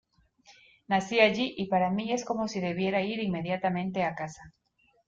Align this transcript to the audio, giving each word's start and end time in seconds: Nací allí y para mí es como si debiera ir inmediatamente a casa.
Nací 0.93 1.19
allí 1.21 1.53
y 1.57 1.67
para 1.67 1.91
mí 1.91 2.11
es 2.11 2.25
como 2.25 2.47
si 2.47 2.59
debiera 2.59 3.03
ir 3.03 3.19
inmediatamente 3.19 4.01
a 4.03 4.15
casa. 4.15 4.51